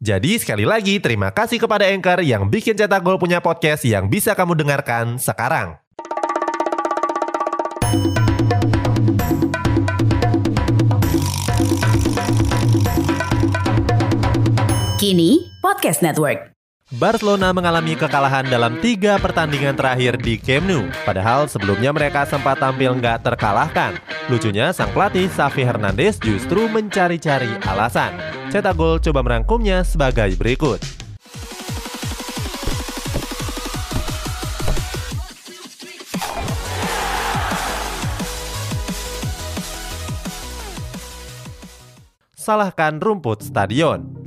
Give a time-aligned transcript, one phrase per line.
[0.00, 4.32] Jadi sekali lagi terima kasih kepada Anchor yang bikin Cetak Gol punya podcast yang bisa
[4.32, 5.80] kamu dengarkan sekarang.
[15.00, 16.59] Kini Podcast Network.
[16.90, 20.90] Barcelona mengalami kekalahan dalam tiga pertandingan terakhir di Camp Nou.
[21.06, 23.94] Padahal sebelumnya mereka sempat tampil nggak terkalahkan.
[24.26, 28.10] Lucunya, sang pelatih Xavi Hernandez justru mencari-cari alasan.
[28.50, 30.82] Cetak Gol coba merangkumnya sebagai berikut.
[42.34, 44.19] Salahkan rumput stadion.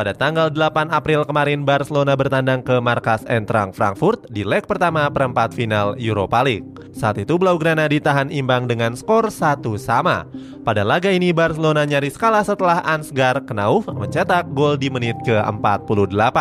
[0.00, 5.52] Pada tanggal 8 April kemarin, Barcelona bertandang ke markas Eintracht Frankfurt di leg pertama perempat
[5.52, 6.64] final Europa League.
[6.96, 10.24] Saat itu Blaugrana ditahan imbang dengan skor satu sama.
[10.64, 16.38] Pada laga ini Barcelona nyaris kalah setelah Ansgar Knauf mencetak gol di menit ke-48.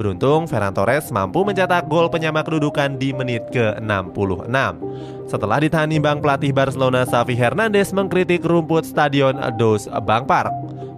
[0.00, 4.80] Beruntung Ferran Torres mampu mencetak gol penyama kedudukan di menit ke-66.
[5.24, 10.52] Setelah ditahan imbang pelatih Barcelona Xavi Hernandez mengkritik rumput stadion Dos Bank Park.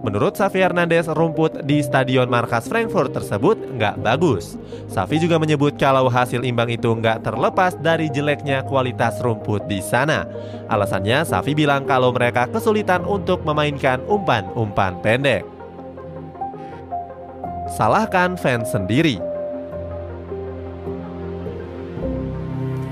[0.07, 4.55] Menurut Xavi Hernandez, rumput di Stadion Markas Frankfurt tersebut nggak bagus.
[4.87, 10.23] Xavi juga menyebut kalau hasil imbang itu nggak terlepas dari jeleknya kualitas rumput di sana.
[10.71, 15.43] Alasannya, Xavi bilang kalau mereka kesulitan untuk memainkan umpan-umpan pendek.
[17.75, 19.19] Salahkan fans sendiri.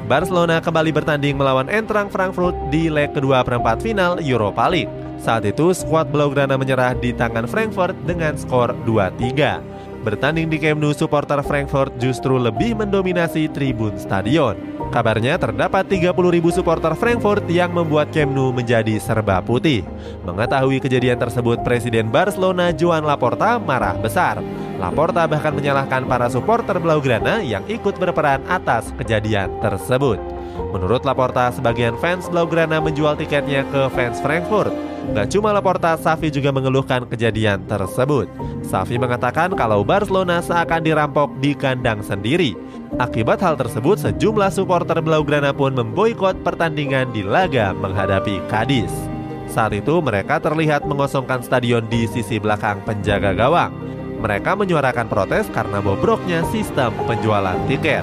[0.06, 4.90] Barcelona kembali bertanding melawan Eintracht Frankfurt di leg kedua perempat final Europa League.
[5.18, 10.06] Saat itu skuad Blaugrana menyerah di tangan Frankfurt dengan skor 2-3.
[10.06, 14.54] Bertanding di Camp Nou, supporter Frankfurt justru lebih mendominasi tribun stadion.
[14.94, 19.82] Kabarnya terdapat 30 ribu supporter Frankfurt yang membuat Camp Nou menjadi serba putih.
[20.22, 24.38] Mengetahui kejadian tersebut, Presiden Barcelona Joan Laporta marah besar.
[24.76, 30.20] Laporta bahkan menyalahkan para supporter Blaugrana yang ikut berperan atas kejadian tersebut.
[30.76, 34.76] Menurut Laporta, sebagian fans Blaugrana menjual tiketnya ke fans Frankfurt.
[35.16, 38.28] Gak cuma Laporta, Safi juga mengeluhkan kejadian tersebut.
[38.68, 42.58] Safi mengatakan kalau Barcelona seakan dirampok di kandang sendiri.
[43.00, 48.92] Akibat hal tersebut, sejumlah supporter Blaugrana pun memboikot pertandingan di laga menghadapi Cadiz.
[49.46, 53.85] Saat itu mereka terlihat mengosongkan stadion di sisi belakang penjaga gawang.
[54.26, 58.02] Mereka menyuarakan protes karena bobroknya sistem penjualan tiket.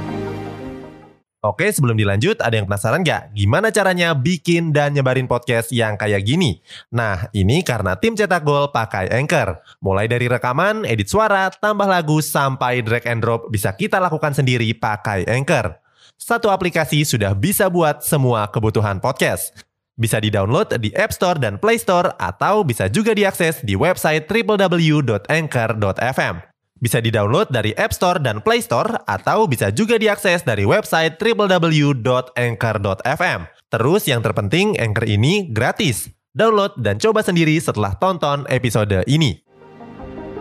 [1.42, 3.34] Oke, sebelum dilanjut, ada yang penasaran nggak?
[3.34, 6.62] Gimana caranya bikin dan nyebarin podcast yang kayak gini?
[6.94, 9.58] Nah, ini karena tim cetak gol pakai Anchor.
[9.82, 14.70] Mulai dari rekaman, edit suara, tambah lagu, sampai drag and drop bisa kita lakukan sendiri
[14.78, 15.74] pakai Anchor.
[16.14, 19.71] Satu aplikasi sudah bisa buat semua kebutuhan podcast.
[19.92, 26.52] Bisa di-download di App Store dan Play Store, atau bisa juga diakses di website www.anchor.fm.
[26.82, 33.40] Bisa di-download dari App Store dan Play Store atau bisa juga diakses dari website www.anchor.fm.
[33.70, 36.10] Terus yang terpenting Anchor ini gratis.
[36.34, 39.46] Download dan coba sendiri setelah tonton episode ini.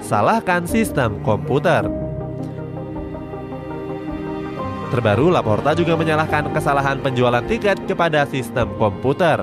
[0.01, 1.85] Salahkan sistem komputer.
[4.91, 9.40] Terbaru, Laporta juga menyalahkan kesalahan penjualan tiket kepada sistem komputer.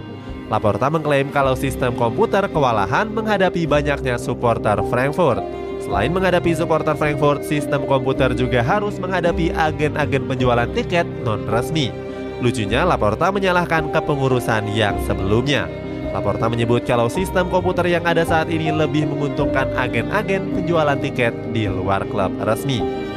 [0.52, 5.40] Laporta mengklaim kalau sistem komputer kewalahan menghadapi banyaknya supporter Frankfurt.
[5.80, 11.96] Selain menghadapi supporter Frankfurt, sistem komputer juga harus menghadapi agen-agen penjualan tiket non-resmi.
[12.44, 15.64] Lucunya, Laporta menyalahkan kepengurusan yang sebelumnya.
[16.12, 21.64] Laporta menyebut kalau sistem komputer yang ada saat ini lebih menguntungkan agen-agen penjualan tiket di
[21.72, 23.07] luar klub resmi.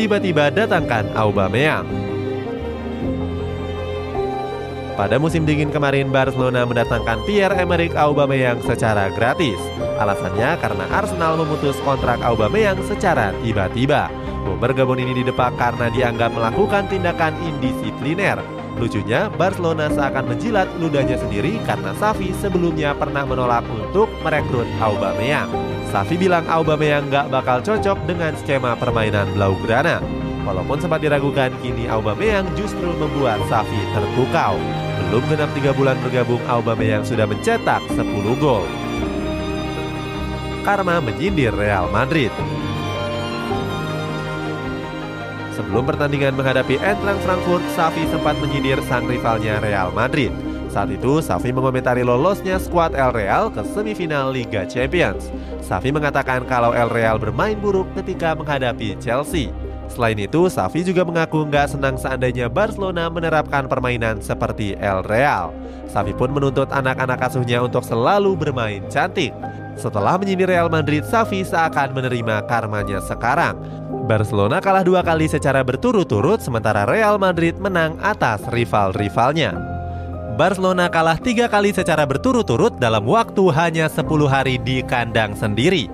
[0.00, 1.84] Tiba-tiba datangkan Aubameyang.
[4.96, 9.60] Pada musim dingin kemarin, Barcelona mendatangkan Pierre-Emerick Aubameyang secara gratis.
[10.00, 14.08] Alasannya karena Arsenal memutus kontrak Aubameyang secara tiba-tiba.
[14.40, 18.40] Bomber Gabon ini didepak karena dianggap melakukan tindakan indisipliner.
[18.78, 25.50] Lucunya, Barcelona seakan menjilat ludahnya sendiri karena Safi sebelumnya pernah menolak untuk merekrut Aubameyang.
[25.90, 29.98] Safi bilang Aubameyang gak bakal cocok dengan skema permainan Blaugrana.
[30.46, 34.54] Walaupun sempat diragukan, kini Aubameyang justru membuat Safi terpukau.
[35.10, 38.64] Belum genap 3 bulan bergabung, Aubameyang sudah mencetak 10 gol.
[40.62, 42.32] karena menyindir Real Madrid.
[45.60, 50.32] Sebelum pertandingan menghadapi Eintracht Frankfurt, Safi sempat menyindir sang rivalnya Real Madrid.
[50.72, 55.28] Saat itu, Safi mengomentari lolosnya skuad El Real ke semifinal Liga Champions.
[55.60, 59.52] Safi mengatakan kalau El Real bermain buruk ketika menghadapi Chelsea.
[59.84, 65.52] Selain itu, Safi juga mengaku nggak senang seandainya Barcelona menerapkan permainan seperti El Real.
[65.92, 69.36] Safi pun menuntut anak-anak asuhnya untuk selalu bermain cantik.
[69.80, 73.56] Setelah menyindir Real Madrid, Safi seakan menerima karmanya sekarang.
[74.04, 79.56] Barcelona kalah dua kali secara berturut-turut, sementara Real Madrid menang atas rival-rivalnya.
[80.36, 85.88] Barcelona kalah tiga kali secara berturut-turut dalam waktu hanya 10 hari di kandang sendiri.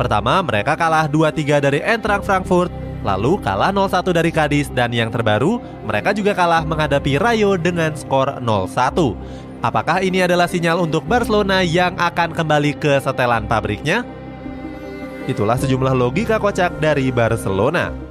[0.00, 2.72] Pertama, mereka kalah 2-3 dari Eintracht Frankfurt,
[3.04, 8.40] lalu kalah 0-1 dari Cadiz dan yang terbaru, mereka juga kalah menghadapi Rayo dengan skor
[8.40, 9.16] 0-1.
[9.64, 14.04] Apakah ini adalah sinyal untuk Barcelona yang akan kembali ke setelan pabriknya?
[15.26, 18.05] Itulah sejumlah logika kocak dari Barcelona.